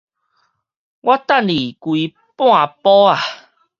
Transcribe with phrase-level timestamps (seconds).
[0.03, 0.15] 我等你規
[2.35, 2.47] 半
[2.81, 3.19] 晡矣